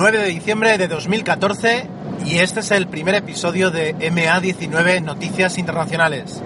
9 0.00 0.16
de 0.16 0.28
diciembre 0.28 0.78
de 0.78 0.88
2014 0.88 1.86
y 2.24 2.38
este 2.38 2.60
es 2.60 2.70
el 2.70 2.86
primer 2.86 3.14
episodio 3.16 3.70
de 3.70 3.94
MA19 3.96 5.02
Noticias 5.02 5.58
Internacionales. 5.58 6.40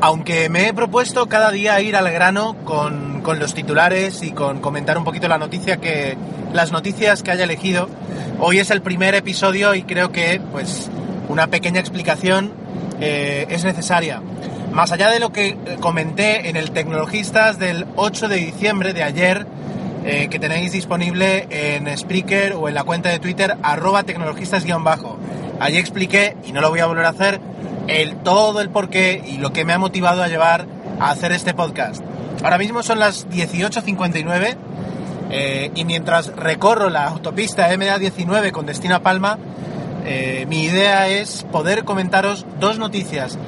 Aunque 0.00 0.48
me 0.48 0.68
he 0.68 0.72
propuesto 0.72 1.26
cada 1.26 1.50
día 1.50 1.80
ir 1.80 1.96
al 1.96 2.08
grano 2.12 2.54
con, 2.64 3.22
con, 3.22 3.40
los 3.40 3.54
titulares 3.54 4.22
y 4.22 4.30
con 4.30 4.60
comentar 4.60 4.96
un 4.96 5.02
poquito 5.02 5.26
la 5.26 5.36
noticia 5.36 5.78
que 5.78 6.16
las 6.52 6.70
noticias 6.70 7.24
que 7.24 7.32
haya 7.32 7.42
elegido, 7.42 7.88
hoy 8.38 8.60
es 8.60 8.70
el 8.70 8.82
primer 8.82 9.16
episodio 9.16 9.74
y 9.74 9.82
creo 9.82 10.12
que 10.12 10.40
pues 10.52 10.92
una 11.28 11.48
pequeña 11.48 11.80
explicación 11.80 12.52
eh, 13.00 13.46
es 13.50 13.64
necesaria. 13.64 14.22
Más 14.70 14.92
allá 14.92 15.10
de 15.10 15.18
lo 15.18 15.32
que 15.32 15.58
comenté 15.80 16.48
en 16.48 16.54
el 16.54 16.70
Tecnologistas 16.70 17.58
del 17.58 17.86
8 17.96 18.28
de 18.28 18.36
diciembre 18.36 18.92
de 18.92 19.02
ayer, 19.02 19.44
eh, 20.04 20.28
que 20.28 20.38
tenéis 20.38 20.72
disponible 20.72 21.46
en 21.50 21.96
Spreaker 21.96 22.54
o 22.54 22.68
en 22.68 22.74
la 22.74 22.84
cuenta 22.84 23.10
de 23.10 23.18
Twitter 23.18 23.56
arroba 23.62 24.02
tecnologistas-bajo. 24.02 25.18
Allí 25.60 25.76
expliqué, 25.76 26.36
y 26.46 26.52
no 26.52 26.60
lo 26.60 26.70
voy 26.70 26.80
a 26.80 26.86
volver 26.86 27.04
a 27.04 27.10
hacer, 27.10 27.40
el 27.86 28.16
todo 28.16 28.60
el 28.60 28.70
porqué 28.70 29.22
y 29.26 29.38
lo 29.38 29.52
que 29.52 29.64
me 29.64 29.72
ha 29.72 29.78
motivado 29.78 30.22
a 30.22 30.28
llevar 30.28 30.66
a 30.98 31.10
hacer 31.10 31.32
este 31.32 31.54
podcast. 31.54 32.02
Ahora 32.42 32.56
mismo 32.56 32.82
son 32.82 32.98
las 32.98 33.28
18.59 33.28 34.56
eh, 35.30 35.70
y 35.74 35.84
mientras 35.84 36.34
recorro 36.34 36.88
la 36.88 37.06
autopista 37.06 37.70
MA19 37.70 38.50
con 38.52 38.66
destino 38.66 38.96
a 38.96 39.00
Palma, 39.00 39.38
eh, 40.06 40.46
mi 40.48 40.62
idea 40.64 41.08
es 41.08 41.44
poder 41.52 41.84
comentaros 41.84 42.46
dos 42.58 42.78
noticias. 42.78 43.38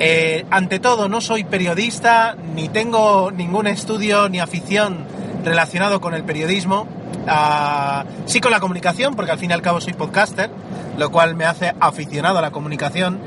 Eh, 0.00 0.46
ante 0.50 0.80
todo, 0.80 1.08
no 1.08 1.20
soy 1.20 1.44
periodista, 1.44 2.36
ni 2.54 2.68
tengo 2.68 3.30
ningún 3.30 3.66
estudio 3.66 4.28
ni 4.28 4.40
afición 4.40 5.06
relacionado 5.44 6.00
con 6.00 6.14
el 6.14 6.24
periodismo, 6.24 6.86
uh, 7.26 8.04
sí 8.26 8.40
con 8.40 8.50
la 8.50 8.60
comunicación, 8.60 9.14
porque 9.14 9.32
al 9.32 9.38
fin 9.38 9.50
y 9.50 9.52
al 9.52 9.62
cabo 9.62 9.80
soy 9.80 9.92
podcaster, 9.92 10.50
lo 10.96 11.10
cual 11.10 11.34
me 11.34 11.44
hace 11.44 11.74
aficionado 11.80 12.38
a 12.38 12.42
la 12.42 12.50
comunicación 12.50 13.20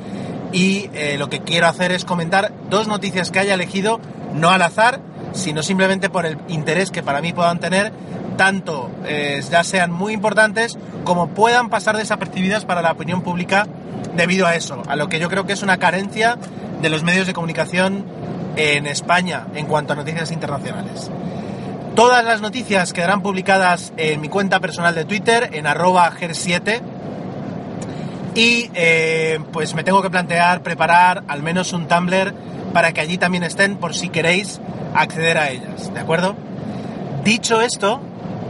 y 0.51 0.89
eh, 0.93 1.17
lo 1.17 1.29
que 1.29 1.41
quiero 1.41 1.67
hacer 1.67 1.91
es 1.91 2.05
comentar 2.05 2.53
dos 2.69 2.87
noticias 2.87 3.31
que 3.31 3.39
haya 3.39 3.55
elegido, 3.55 3.99
no 4.33 4.49
al 4.49 4.61
azar, 4.61 5.01
sino 5.33 5.63
simplemente 5.63 6.09
por 6.09 6.25
el 6.25 6.37
interés 6.47 6.91
que 6.91 7.03
para 7.03 7.21
mí 7.21 7.33
puedan 7.33 7.59
tener, 7.59 7.91
tanto 8.37 8.89
eh, 9.05 9.41
ya 9.49 9.63
sean 9.63 9.91
muy 9.91 10.13
importantes 10.13 10.77
como 11.03 11.29
puedan 11.29 11.69
pasar 11.69 11.97
desapercibidas 11.97 12.65
para 12.65 12.81
la 12.81 12.91
opinión 12.91 13.21
pública 13.21 13.67
debido 14.15 14.47
a 14.47 14.55
eso, 14.55 14.81
a 14.87 14.95
lo 14.95 15.09
que 15.09 15.19
yo 15.19 15.29
creo 15.29 15.45
que 15.45 15.53
es 15.53 15.63
una 15.63 15.77
carencia 15.77 16.37
de 16.81 16.89
los 16.89 17.03
medios 17.03 17.27
de 17.27 17.33
comunicación 17.33 18.05
en 18.55 18.87
España 18.87 19.47
en 19.55 19.65
cuanto 19.65 19.93
a 19.93 19.95
noticias 19.95 20.31
internacionales. 20.31 21.11
Todas 21.95 22.25
las 22.25 22.41
noticias 22.41 22.91
quedarán 22.91 23.21
publicadas 23.21 23.93
en 23.95 24.19
mi 24.19 24.27
cuenta 24.27 24.59
personal 24.59 24.93
de 24.95 25.05
Twitter, 25.05 25.51
en 25.53 25.65
arroba 25.65 26.11
ger7. 26.11 26.81
Y 28.35 28.69
eh, 28.73 29.39
pues 29.53 29.73
me 29.75 29.85
tengo 29.85 30.01
que 30.01 30.09
plantear 30.09 30.61
preparar 30.61 31.23
al 31.29 31.41
menos 31.41 31.71
un 31.71 31.87
Tumblr 31.87 32.33
para 32.73 32.91
que 32.91 32.99
allí 32.99 33.17
también 33.17 33.45
estén 33.45 33.77
por 33.77 33.95
si 33.95 34.09
queréis 34.09 34.59
acceder 34.93 35.37
a 35.37 35.51
ellas, 35.51 35.93
¿de 35.93 35.99
acuerdo? 36.01 36.35
Dicho 37.23 37.61
esto, 37.61 38.01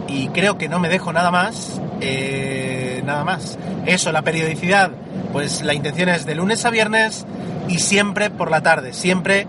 y 0.07 0.29
creo 0.29 0.57
que 0.57 0.67
no 0.67 0.79
me 0.79 0.89
dejo 0.89 1.13
nada 1.13 1.29
más, 1.29 1.79
eh, 2.01 3.03
nada 3.05 3.23
más. 3.23 3.59
Eso, 3.85 4.11
la 4.11 4.23
periodicidad, 4.23 4.89
pues 5.31 5.61
la 5.61 5.75
intención 5.75 6.09
es 6.09 6.25
de 6.25 6.33
lunes 6.33 6.65
a 6.65 6.71
viernes 6.71 7.27
y 7.67 7.77
siempre 7.77 8.31
por 8.31 8.49
la 8.49 8.61
tarde, 8.61 8.91
siempre 8.91 9.45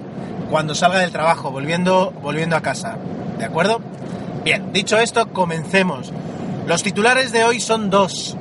cuando 0.50 0.74
salga 0.74 0.98
del 0.98 1.12
trabajo, 1.12 1.50
volviendo, 1.50 2.12
volviendo 2.22 2.56
a 2.56 2.60
casa. 2.60 2.98
¿De 3.38 3.44
acuerdo? 3.44 3.80
Bien, 4.44 4.72
dicho 4.72 4.98
esto, 4.98 5.32
comencemos. 5.32 6.12
Los 6.66 6.82
titulares 6.82 7.32
de 7.32 7.44
hoy 7.44 7.60
son 7.60 7.90
dos. 7.90 8.36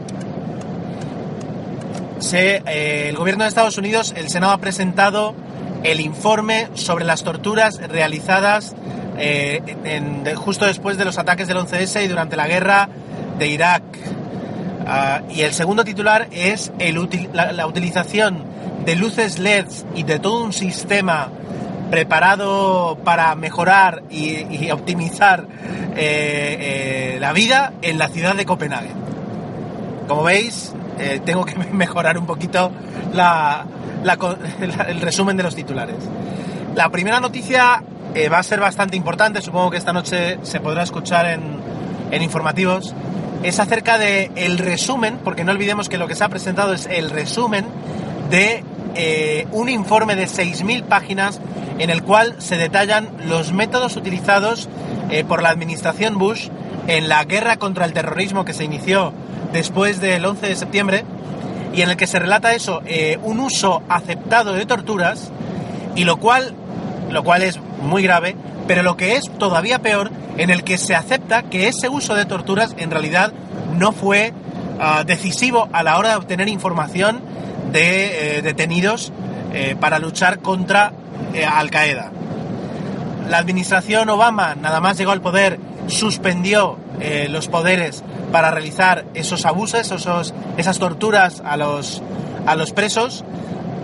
Se, 2.20 2.64
eh, 2.66 3.10
el 3.10 3.18
gobierno 3.18 3.44
de 3.44 3.50
Estados 3.50 3.78
Unidos, 3.78 4.14
el 4.16 4.30
Senado 4.30 4.54
ha 4.54 4.58
presentado 4.58 5.36
el 5.84 6.00
informe 6.00 6.70
sobre 6.74 7.06
las 7.06 7.24
torturas 7.24 7.78
realizadas 7.78 8.76
eh, 9.18 9.62
justo 10.36 10.66
después 10.66 10.98
de 10.98 11.06
los 11.06 11.18
ataques 11.18 11.48
del 11.48 11.58
11S 11.58 12.04
y 12.04 12.08
durante 12.08 12.36
la 12.36 12.48
guerra 12.48 12.90
de 13.38 13.48
Irak. 13.48 13.84
Uh, 14.86 15.32
y 15.34 15.42
el 15.42 15.54
segundo 15.54 15.84
titular 15.84 16.28
es 16.32 16.72
la, 17.34 17.52
la 17.52 17.66
utilización 17.66 18.44
de 18.86 18.96
luces 18.96 19.40
LEDs 19.40 19.84
y 19.96 20.04
de 20.04 20.20
todo 20.20 20.44
un 20.44 20.54
sistema 20.54 21.30
preparado 21.90 22.98
para 23.04 23.36
mejorar 23.36 24.04
y, 24.10 24.70
optimizar 24.72 25.48
eh, 25.96 27.16
eh, 27.16 27.18
la 27.20 27.34
vida 27.34 27.74
en 27.82 27.98
la 27.98 28.08
ciudad 28.08 28.36
de 28.36 28.46
Copenhague. 28.46 28.92
Como 30.08 30.24
veis, 30.24 30.74
eh, 31.00 31.22
tengo 31.24 31.46
que 31.46 31.56
mejorar 31.74 32.18
un 32.18 32.26
poquito 32.26 32.72
la, 33.14 33.66
el 34.88 35.02
resumen 35.02 35.38
de 35.38 35.44
los 35.44 35.56
titulares. 35.56 35.98
La 36.76 36.90
primera 36.90 37.20
noticia 37.20 37.84
va 38.32 38.38
a 38.38 38.44
ser 38.44 38.62
bastante 38.62 38.96
importante, 38.96 39.42
supongo 39.42 39.72
que 39.72 39.78
esta 39.78 39.92
noche 39.92 40.40
se 40.42 40.62
podrá 40.62 40.84
escuchar 40.84 41.26
en, 41.26 42.22
informativos. 42.22 42.94
Es 43.44 43.60
acerca 43.60 43.98
de 43.98 44.32
el 44.36 44.58
resumen, 44.58 45.20
porque 45.24 45.44
no 45.44 45.52
olvidemos 45.52 45.90
que 45.90 45.98
lo 45.98 46.08
que 46.08 46.16
se 46.16 46.24
ha 46.24 46.30
presentado 46.30 46.74
es 46.74 46.86
el 46.86 47.10
resumen 47.10 47.66
de 48.30 48.64
eh, 48.96 49.48
un 49.52 49.70
informe 49.70 50.16
de 50.16 50.26
6.000 50.26 50.84
páginas 50.84 51.40
en 51.80 51.90
el 51.90 52.04
cual 52.04 52.36
se 52.40 52.58
detallan 52.58 53.10
los 53.28 53.52
métodos 53.52 53.96
utilizados 53.98 54.70
eh, 55.10 55.24
por 55.24 55.42
la 55.42 55.50
administración 55.50 56.18
Bush 56.18 56.50
en 56.88 57.10
la 57.10 57.24
guerra 57.24 57.58
contra 57.58 57.86
el 57.86 57.94
terrorismo 57.94 58.46
que 58.46 58.54
se 58.54 58.64
inició 58.64 59.14
después 59.52 60.00
del 60.02 60.26
11 60.26 60.48
de 60.48 60.56
septiembre 60.56 61.04
y 61.74 61.82
en 61.82 61.90
el 61.90 61.98
que 61.98 62.08
se 62.08 62.20
relata 62.20 62.54
eso, 62.54 62.82
eh, 62.86 63.20
un 63.24 63.40
uso 63.40 63.84
aceptado 63.90 64.54
de 64.54 64.66
torturas 64.66 65.32
y 65.96 66.06
lo 66.06 66.18
cual, 66.18 66.54
lo 67.12 67.24
cual 67.24 67.44
es 67.44 67.60
muy 67.82 68.02
grave, 68.02 68.36
pero 68.68 68.82
lo 68.82 68.96
que 68.96 69.16
es 69.16 69.30
todavía 69.38 69.80
peor, 69.80 70.12
en 70.38 70.50
el 70.50 70.64
que 70.64 70.78
se 70.78 70.96
acepta 70.96 71.44
que 71.44 71.68
ese 71.68 71.90
uso 71.90 72.16
de 72.16 72.26
torturas 72.26 72.76
en 72.78 72.92
realidad 72.92 73.34
no 73.78 73.92
fue 73.92 74.34
uh, 74.80 75.04
decisivo 75.06 75.70
a 75.72 75.84
la 75.84 75.98
hora 75.98 76.10
de 76.10 76.16
obtener 76.16 76.48
información 76.48 77.22
eh, 77.80 78.42
detenidos 78.42 79.12
eh, 79.54 79.76
para 79.80 80.00
luchar 80.00 80.40
contra 80.40 80.94
eh, 81.34 81.46
Al 81.46 81.70
Qaeda. 81.70 82.12
La 83.30 83.38
administración 83.38 84.10
Obama, 84.10 84.56
nada 84.56 84.80
más 84.80 84.98
llegó 84.98 85.12
al 85.12 85.22
poder, 85.22 85.60
suspendió 85.88 86.78
los 87.30 87.50
poderes 87.50 88.04
para 88.32 88.52
realizar 88.52 89.06
esos 89.14 89.46
abusos, 89.46 89.92
esos, 89.92 90.34
esas 90.58 90.80
torturas 90.80 91.42
a 91.46 91.58
los, 91.58 92.02
a 92.46 92.56
los 92.56 92.72
presos 92.72 93.26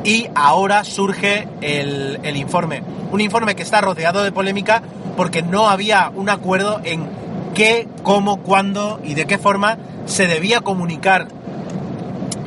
y 0.04 0.28
ahora 0.36 0.84
surge 0.84 1.48
el, 1.62 2.20
el, 2.24 2.38
informe. 2.38 2.84
Un 3.12 3.20
informe 3.20 3.56
que 3.56 3.64
está 3.64 3.82
rodeado 3.82 4.24
de 4.24 4.32
polémica 4.32 4.82
porque 5.18 5.42
no 5.42 5.68
había 5.70 6.12
un 6.16 6.30
acuerdo 6.30 6.80
en 6.84 7.08
qué, 7.54 7.88
cómo, 8.04 8.38
cuándo 8.38 9.00
y 9.04 9.16
de 9.16 9.26
qué 9.26 9.38
forma 9.38 9.78
se 10.06 10.28
debía 10.28 10.62
comunicar. 10.62 11.28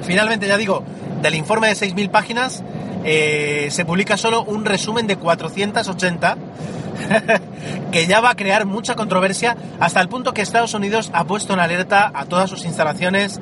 Finalmente, 0.02 0.46
ya 0.46 0.56
digo, 0.56 0.84
del 1.24 1.34
informe 1.34 1.68
de 1.68 1.74
6.000 1.74 2.10
páginas 2.10 2.62
eh, 3.02 3.68
se 3.70 3.86
publica 3.86 4.18
solo 4.18 4.44
un 4.44 4.66
resumen 4.66 5.06
de 5.06 5.16
480 5.16 6.36
que 7.92 8.06
ya 8.06 8.20
va 8.20 8.30
a 8.30 8.36
crear 8.36 8.66
mucha 8.66 8.94
controversia 8.94 9.56
hasta 9.80 10.02
el 10.02 10.10
punto 10.10 10.34
que 10.34 10.42
Estados 10.42 10.74
Unidos 10.74 11.10
ha 11.14 11.24
puesto 11.24 11.54
en 11.54 11.60
alerta 11.60 12.12
a 12.14 12.26
todas 12.26 12.50
sus 12.50 12.66
instalaciones 12.66 13.40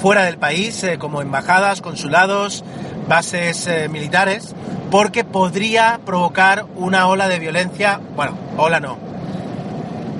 fuera 0.00 0.24
del 0.24 0.38
país, 0.38 0.84
eh, 0.84 0.96
como 0.96 1.22
embajadas, 1.22 1.80
consulados, 1.80 2.64
bases 3.08 3.66
eh, 3.66 3.88
militares, 3.88 4.54
porque 4.92 5.24
podría 5.24 5.98
provocar 6.06 6.66
una 6.76 7.08
ola 7.08 7.26
de 7.28 7.40
violencia, 7.40 8.00
bueno, 8.14 8.38
ola 8.56 8.78
no, 8.78 8.96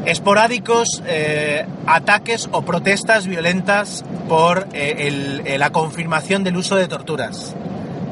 esporádicos 0.07 1.03
eh, 1.07 1.67
ataques 1.87 2.49
o 2.53 2.63
protestas 2.63 3.27
violentas 3.27 4.05
por 4.29 4.69
eh, 4.73 5.41
eh, 5.45 5.59
la 5.59 5.71
confirmación 5.71 6.45
del 6.45 6.57
uso 6.57 6.77
de 6.77 6.89
torturas. 6.89 7.55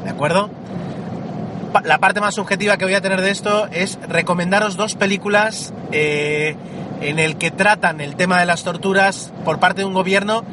¿De 0.03 0.09
acuerdo? 0.09 0.49
la 1.85 1.97
parte 1.97 2.21
más 2.21 2.35
subjetiva 2.35 2.77
que 2.77 2.85
voy 2.85 2.93
a 2.93 3.01
tener 3.01 3.19
de 3.19 3.31
esto 3.31 3.67
es 3.71 3.97
recomendaros 4.07 4.77
dos 4.77 4.93
películas 4.93 5.73
en 5.91 7.17
el 7.17 7.35
que 7.37 7.49
tratan 7.49 7.99
el 7.99 8.15
tema 8.15 8.39
de 8.39 8.45
las 8.45 8.63
torturas 8.63 9.33
por 9.43 9.59
parte 9.59 9.81
de 9.81 9.85
un 9.85 9.95
gobierno 9.95 10.43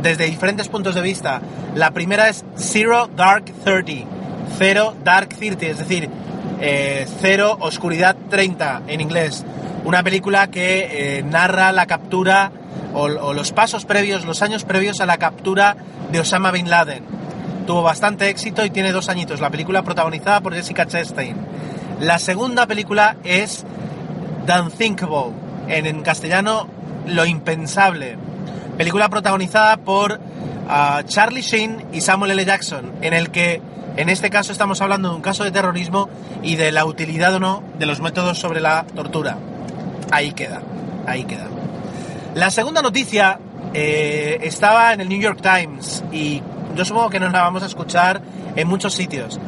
desde 0.00 0.24
diferentes 0.24 0.68
puntos 0.68 0.94
de 0.94 1.02
vista. 1.02 1.42
La 1.74 1.90
primera 1.90 2.30
es 2.30 2.46
Zero 2.56 3.06
Dark 3.14 3.44
Thirty, 3.66 4.06
Cero 4.56 4.94
Dark 5.04 5.28
Thirty, 5.28 5.66
es 5.66 5.78
decir, 5.78 6.08
Cero 7.20 7.58
Oscuridad 7.60 8.16
30 8.30 8.84
en 8.88 9.02
inglés. 9.02 9.44
Una 9.86 10.02
película 10.02 10.48
que 10.48 11.18
eh, 11.18 11.22
narra 11.22 11.70
la 11.70 11.86
captura 11.86 12.50
o, 12.92 13.08
los 13.08 13.52
pasos 13.52 13.84
previos, 13.84 14.24
los 14.24 14.42
años 14.42 14.64
previos 14.64 15.00
a 15.00 15.06
la 15.06 15.16
captura 15.16 15.76
de 16.10 16.18
Osama 16.18 16.50
Bin 16.50 16.68
Laden. 16.68 17.04
Tuvo 17.68 17.84
bastante 17.84 18.28
éxito 18.28 18.64
y 18.64 18.70
tiene 18.70 18.90
dos 18.90 19.08
añitos. 19.08 19.40
La 19.40 19.48
película 19.48 19.84
protagonizada 19.84 20.40
por 20.40 20.54
Jessica 20.54 20.86
Chastain. 20.86 21.36
La 22.00 22.18
segunda 22.18 22.66
película 22.66 23.18
es 23.22 23.64
The 24.46 24.60
Unthinkable, 24.60 25.34
en, 25.68 25.86
en 25.86 26.02
castellano 26.02 26.66
Lo 27.06 27.24
Impensable. 27.24 28.18
Película 28.76 29.08
protagonizada 29.08 29.76
por 29.76 30.18
ah, 30.68 31.02
Charlie 31.06 31.42
Sheen 31.42 31.84
y 31.92 32.00
Samuel 32.00 32.32
L. 32.32 32.44
Jackson, 32.44 32.90
en 33.02 33.14
el 33.14 33.30
que 33.30 33.62
en 33.96 34.08
este 34.08 34.30
caso 34.30 34.50
estamos 34.50 34.80
hablando 34.80 35.10
de 35.10 35.14
un 35.14 35.22
caso 35.22 35.44
de 35.44 35.52
terrorismo 35.52 36.08
y 36.42 36.56
de 36.56 36.72
la 36.72 36.86
utilidad 36.86 37.34
o 37.34 37.38
no 37.38 37.62
de 37.78 37.86
los 37.86 38.00
métodos 38.00 38.40
sobre 38.40 38.60
la 38.60 38.84
tortura. 38.96 39.38
Ahí 40.10 40.32
queda, 40.32 40.62
ahí 41.06 41.24
queda. 41.24 41.48
La 42.34 42.50
segunda 42.50 42.82
noticia 42.82 43.38
eh, 43.74 44.38
estaba 44.42 44.92
en 44.92 45.00
el 45.00 45.08
New 45.08 45.20
York 45.20 45.40
Times 45.42 46.04
y 46.12 46.42
yo 46.74 46.84
supongo 46.84 47.10
que 47.10 47.20
nos 47.20 47.32
la 47.32 47.42
vamos 47.42 47.62
a 47.62 47.66
escuchar 47.66 48.20
en 48.54 48.68
muchos 48.68 48.94
sitios. 48.94 49.40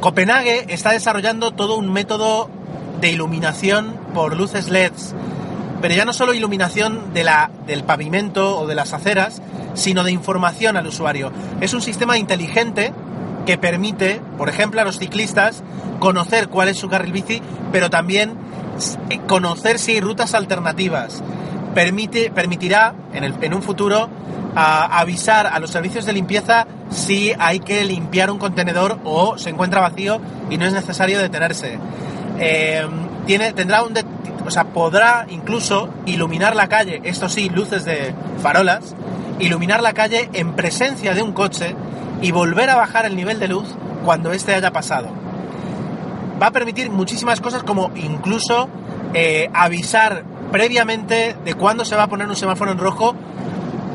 Copenhague 0.00 0.66
está 0.68 0.92
desarrollando 0.92 1.50
todo 1.50 1.76
un 1.76 1.92
método 1.92 2.48
de 3.00 3.10
iluminación 3.10 3.98
por 4.14 4.36
luces 4.36 4.70
LEDs, 4.70 5.14
pero 5.80 5.94
ya 5.94 6.04
no 6.04 6.12
solo 6.12 6.34
iluminación 6.34 7.12
de 7.12 7.24
la, 7.24 7.50
del 7.66 7.84
pavimento 7.84 8.58
o 8.58 8.66
de 8.66 8.74
las 8.74 8.92
aceras, 8.92 9.42
sino 9.74 10.04
de 10.04 10.12
información 10.12 10.76
al 10.76 10.86
usuario. 10.86 11.32
Es 11.60 11.74
un 11.74 11.82
sistema 11.82 12.18
inteligente 12.18 12.92
que 13.46 13.58
permite, 13.58 14.20
por 14.38 14.48
ejemplo, 14.48 14.80
a 14.80 14.84
los 14.84 14.98
ciclistas 14.98 15.62
conocer 15.98 16.48
cuál 16.48 16.68
es 16.68 16.78
su 16.78 16.88
carril 16.88 17.12
bici, 17.12 17.42
pero 17.72 17.90
también 17.90 18.34
conocer 19.26 19.78
si 19.78 19.92
hay 19.92 20.00
rutas 20.00 20.34
alternativas. 20.34 21.22
Permite, 21.74 22.30
permitirá 22.30 22.94
en, 23.12 23.24
el, 23.24 23.34
en 23.42 23.54
un 23.54 23.62
futuro 23.62 24.08
avisar 24.54 25.46
a 25.46 25.58
los 25.58 25.70
servicios 25.70 26.04
de 26.06 26.12
limpieza 26.12 26.66
si 26.90 27.32
hay 27.38 27.60
que 27.60 27.84
limpiar 27.84 28.30
un 28.30 28.38
contenedor 28.38 28.98
o 29.04 29.38
se 29.38 29.50
encuentra 29.50 29.80
vacío 29.80 30.20
y 30.50 30.58
no 30.58 30.66
es 30.66 30.72
necesario 30.72 31.18
detenerse. 31.20 31.78
Eh, 32.38 32.86
tiene, 33.26 33.52
tendrá 33.52 33.82
un, 33.82 33.94
o 34.44 34.50
sea, 34.50 34.64
podrá 34.64 35.26
incluso 35.28 35.88
iluminar 36.06 36.56
la 36.56 36.68
calle, 36.68 37.00
esto 37.04 37.28
sí, 37.28 37.48
luces 37.48 37.84
de 37.84 38.14
farolas, 38.42 38.94
iluminar 39.38 39.82
la 39.82 39.92
calle 39.92 40.28
en 40.32 40.54
presencia 40.54 41.14
de 41.14 41.22
un 41.22 41.32
coche 41.32 41.76
y 42.22 42.32
volver 42.32 42.70
a 42.70 42.76
bajar 42.76 43.06
el 43.06 43.16
nivel 43.16 43.38
de 43.38 43.48
luz 43.48 43.68
cuando 44.04 44.32
éste 44.32 44.54
haya 44.54 44.72
pasado. 44.72 45.19
Va 46.40 46.46
a 46.46 46.50
permitir 46.52 46.90
muchísimas 46.90 47.40
cosas 47.40 47.62
como 47.62 47.90
incluso 47.96 48.68
eh, 49.14 49.50
avisar 49.52 50.24
previamente 50.50 51.36
de 51.44 51.54
cuándo 51.54 51.84
se 51.84 51.96
va 51.96 52.04
a 52.04 52.06
poner 52.08 52.28
un 52.28 52.36
semáforo 52.36 52.72
en 52.72 52.78
rojo, 52.78 53.14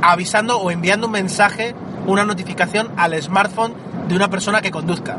avisando 0.02 0.60
o 0.60 0.72
enviando 0.72 1.08
un 1.08 1.14
mensaje, 1.14 1.74
una 2.06 2.24
notificación 2.24 2.92
al 2.98 3.20
smartphone 3.22 3.74
de 4.08 4.16
una 4.16 4.30
persona 4.30 4.62
que 4.62 4.72
conduzca. 4.72 5.18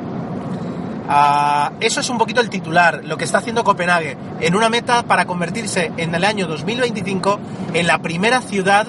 Uh, 1.08 1.73
eso 1.78 2.00
es 2.00 2.11
un 2.11 2.19
poquito 2.19 2.40
el 2.40 2.50
titular, 2.50 3.02
lo 3.05 3.17
que 3.17 3.25
está 3.25 3.38
haciendo 3.38 3.62
Copenhague, 3.62 4.17
en 4.40 4.56
una 4.56 4.69
meta 4.69 5.05
para 5.05 5.25
convertirse 5.25 5.93
en 5.96 6.12
el 6.14 6.25
año 6.25 6.49
2025 6.49 7.38
en 7.75 7.87
la 7.87 7.99
primera 7.99 8.40
ciudad 8.40 8.88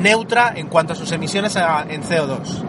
neutra 0.00 0.52
en 0.56 0.66
cuanto 0.66 0.92
a 0.94 0.96
sus 0.96 1.12
emisiones 1.12 1.54
en 1.56 2.02
CO2. 2.02 2.64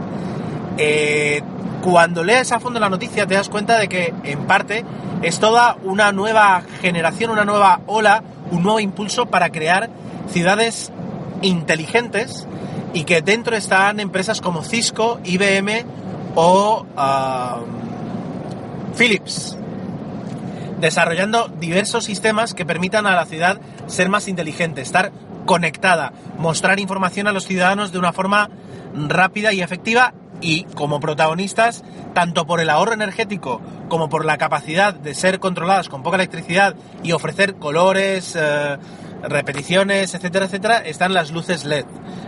Eh, 0.78 1.42
cuando 1.84 2.24
lees 2.24 2.54
a 2.54 2.62
fondo 2.62 2.80
la 2.80 2.88
noticia 2.88 3.28
te 3.28 3.36
das 3.36 3.50
cuenta 3.50 3.78
de 3.78 3.90
que 3.90 4.14
en 4.24 4.48
parte 4.48 4.86
es 5.22 5.40
toda 5.40 5.76
una 5.84 6.14
nueva 6.14 6.64
generación, 6.82 7.30
una 7.30 7.44
nueva 7.44 7.82
ola, 7.88 8.24
un 8.52 8.64
nuevo 8.64 8.80
impulso 8.80 9.26
para 9.26 9.50
crear 9.50 9.90
ciudades 10.30 10.94
inteligentes 11.42 12.48
y 12.94 13.04
que 13.04 13.22
dentro 13.22 13.58
están 13.58 14.00
empresas 14.00 14.40
como 14.40 14.64
Cisco, 14.64 15.20
IBM 15.26 15.84
o 16.36 16.86
uh, 16.86 17.66
Philips, 18.98 19.58
desarrollando 20.80 21.50
diversos 21.50 22.06
sistemas 22.06 22.54
que 22.54 22.66
permitan 22.66 23.08
a 23.08 23.16
la 23.16 23.26
ciudad 23.26 23.60
ser 23.88 24.08
más 24.08 24.30
inteligente, 24.30 24.82
estar 24.82 25.12
conectada, 25.46 26.14
mostrar 26.38 26.80
información 26.80 27.28
a 27.28 27.34
los 27.34 27.46
ciudadanos 27.46 27.92
de 27.92 28.00
una 28.00 28.14
forma 28.14 28.50
rápida 28.96 29.52
y 29.52 29.62
efectiva 29.62 30.14
y 30.44 30.66
como 30.76 31.00
protagonistas, 31.00 31.84
tanto 32.14 32.46
por 32.46 32.60
el 32.60 32.70
ahorro 32.70 32.94
energético 32.94 33.62
como 33.88 34.10
por 34.10 34.26
la 34.26 34.38
capacidad 34.38 34.94
de 34.94 35.16
ser 35.16 35.40
controladas 35.40 35.90
con 35.90 36.04
poca 36.04 36.18
electricidad 36.18 36.76
y 37.02 37.14
ofrecer 37.14 37.56
colores, 37.56 38.36
eh, 38.36 38.78
repeticiones, 39.24 40.14
etcétera, 40.14 40.46
etcétera, 40.46 40.78
están 40.80 41.14
las 41.14 41.32
luces 41.32 41.64
LED. 41.64 41.86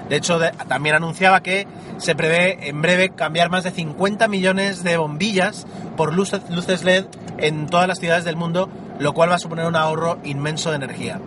De 0.09 0.15
hecho, 0.15 0.39
también 0.67 0.95
anunciaba 0.95 1.41
que 1.41 1.67
se 1.97 2.15
prevé 2.15 2.69
en 2.69 2.81
breve 2.81 3.09
cambiar 3.09 3.50
más 3.50 3.63
de 3.63 3.71
50 3.71 4.27
millones 4.27 4.83
de 4.83 4.97
bombillas 4.97 5.65
por 5.97 6.13
luces, 6.13 6.41
luces 6.50 6.83
LED 6.83 7.06
en 7.38 7.68
todas 7.68 7.88
las 7.88 8.00
ciudades 8.00 8.23
del 8.23 8.38
mundo, 8.38 8.69
lo 9.00 9.13
cual 9.13 9.29
va 9.29 9.35
a 9.35 9.39
suponer 9.39 9.65
un 9.65 9.75
ahorro 9.75 10.19
inmenso 10.23 10.69
de 10.69 10.77
energía. 10.77 11.19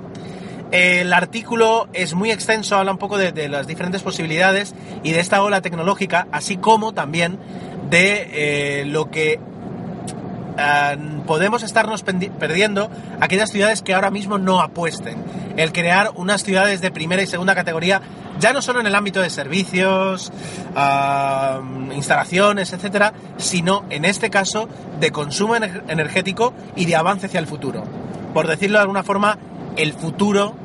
El 0.70 1.14
artículo 1.14 1.88
es 1.94 2.14
muy 2.14 2.30
extenso, 2.30 2.76
habla 2.76 2.92
un 2.92 2.98
poco 2.98 3.16
de, 3.16 3.48
las 3.48 3.66
diferentes 3.66 4.02
posibilidades 4.02 4.74
y 5.02 5.12
de 5.12 5.20
esta 5.20 5.42
ola 5.42 5.62
tecnológica, 5.62 6.28
así 6.30 6.58
como 6.58 6.92
también 6.92 7.38
de 7.88 8.28
eh, 8.80 8.84
lo 8.84 9.10
que 9.10 9.40
uh, 9.40 11.22
podemos 11.24 11.62
estarnos 11.62 12.02
perdiendo 12.02 12.90
aquellas 13.18 13.50
ciudades 13.50 13.80
que 13.80 13.94
ahora 13.94 14.10
mismo 14.10 14.36
no 14.36 14.60
apuesten. 14.60 15.24
El 15.56 15.72
crear 15.72 16.10
unas 16.16 16.44
ciudades 16.44 16.82
de 16.82 16.90
primera 16.90 17.22
y 17.22 17.26
segunda 17.26 17.54
categoría, 17.54 18.02
ya 18.38 18.52
no 18.52 18.60
solo 18.60 18.80
en 18.80 18.86
el 18.86 18.94
ámbito 18.94 19.22
de 19.22 19.30
servicios, 19.30 20.30
uh, 20.76 21.92
instalaciones, 21.94 22.74
etcétera, 22.74 23.14
sino 23.38 23.86
en 23.88 24.04
este 24.04 24.28
caso 24.28 24.68
de 25.00 25.12
consumo 25.12 25.56
energético 25.56 26.52
y 26.76 26.84
de 26.84 26.94
avance 26.94 27.24
hacia 27.24 27.40
el 27.40 27.46
futuro. 27.46 27.84
Por 28.34 28.46
decirlo 28.46 28.76
de 28.76 28.82
alguna 28.82 29.02
forma, 29.02 29.38
el 29.78 29.92
futuro 29.92 30.56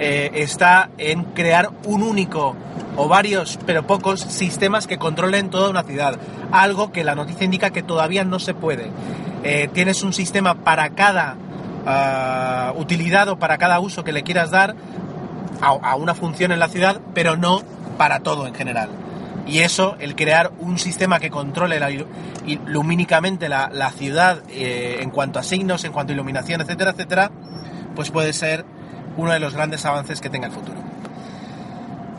eh, 0.00 0.30
está 0.34 0.88
en 0.96 1.24
crear 1.24 1.70
un 1.84 2.02
único 2.02 2.56
o 2.96 3.06
varios, 3.06 3.58
pero 3.66 3.86
pocos, 3.86 4.20
sistemas 4.20 4.86
que 4.86 4.98
controlen 4.98 5.50
toda 5.50 5.68
una 5.68 5.82
ciudad. 5.82 6.18
Algo 6.52 6.90
que 6.90 7.04
la 7.04 7.14
noticia 7.14 7.44
indica 7.44 7.70
que 7.70 7.82
todavía 7.82 8.24
no 8.24 8.38
se 8.38 8.54
puede. 8.54 8.90
Eh, 9.44 9.68
tienes 9.72 10.02
un 10.02 10.12
sistema 10.12 10.54
para 10.54 10.90
cada 10.90 11.36
uh, 11.86 12.80
utilidad 12.80 13.28
o 13.28 13.38
para 13.38 13.58
cada 13.58 13.78
uso 13.80 14.02
que 14.02 14.12
le 14.12 14.22
quieras 14.22 14.50
dar 14.50 14.74
a, 15.60 15.94
una 15.96 16.14
función 16.14 16.52
en 16.52 16.58
la 16.58 16.68
ciudad, 16.68 17.00
pero 17.14 17.36
no 17.36 17.62
para 17.98 18.20
todo 18.20 18.46
en 18.46 18.54
general. 18.54 18.88
Y 19.46 19.58
eso, 19.58 19.96
el 19.98 20.14
crear 20.14 20.52
un 20.58 20.78
sistema 20.78 21.20
que 21.20 21.28
controle 21.30 21.80
la, 21.80 21.90
lumínicamente 22.66 23.48
la, 23.48 23.68
la 23.72 23.90
ciudad 23.90 24.42
eh, 24.50 24.98
en 25.00 25.10
cuanto 25.10 25.38
a 25.38 25.42
signos, 25.42 25.84
en 25.84 25.92
cuanto 25.92 26.12
a 26.12 26.14
iluminación, 26.14 26.60
etcétera, 26.60 26.92
etcétera, 26.92 27.30
pues 27.94 28.10
puede 28.10 28.32
ser 28.32 28.64
uno 29.20 29.32
de 29.32 29.40
los 29.40 29.54
grandes 29.54 29.84
avances 29.84 30.20
que 30.20 30.30
tenga 30.30 30.46
el 30.46 30.52
futuro. 30.52 30.78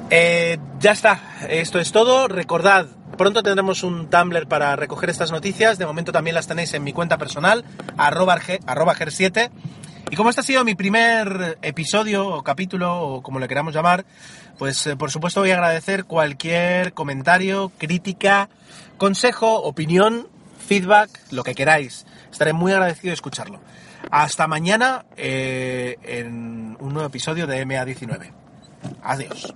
Eh, 0.09 0.57
ya 0.79 0.91
está, 0.91 1.19
esto 1.49 1.79
es 1.79 1.91
todo. 1.91 2.27
Recordad, 2.27 2.85
pronto 3.17 3.41
tendremos 3.43 3.83
un 3.83 4.09
Tumblr 4.09 4.47
para 4.47 4.75
recoger 4.75 5.09
estas 5.09 5.31
noticias. 5.31 5.77
De 5.77 5.85
momento 5.85 6.11
también 6.11 6.35
las 6.35 6.47
tenéis 6.47 6.73
en 6.73 6.83
mi 6.83 6.93
cuenta 6.93 7.17
personal, 7.17 7.65
arroba, 7.97 8.37
arroba 8.67 8.95
ger7. 8.95 9.49
Y 10.11 10.15
como 10.17 10.29
este 10.29 10.41
ha 10.41 10.43
sido 10.43 10.65
mi 10.65 10.75
primer 10.75 11.57
episodio 11.61 12.27
o 12.27 12.43
capítulo 12.43 13.01
o 13.01 13.23
como 13.23 13.39
le 13.39 13.47
queramos 13.47 13.73
llamar, 13.73 14.05
pues 14.57 14.85
eh, 14.85 14.97
por 14.97 15.09
supuesto 15.09 15.39
voy 15.39 15.51
a 15.51 15.53
agradecer 15.53 16.03
cualquier 16.03 16.91
comentario, 16.91 17.71
crítica, 17.77 18.49
consejo, 18.97 19.61
opinión, 19.61 20.27
feedback, 20.71 21.09
lo 21.31 21.43
que 21.43 21.53
queráis. 21.53 22.05
Estaré 22.31 22.53
muy 22.53 22.71
agradecido 22.71 23.09
de 23.09 23.15
escucharlo. 23.15 23.59
Hasta 24.09 24.47
mañana 24.47 25.03
eh, 25.17 25.97
en 26.01 26.77
un 26.79 26.93
nuevo 26.93 27.09
episodio 27.09 27.45
de 27.45 27.67
MA19. 27.67 28.31
Adiós. 29.03 29.53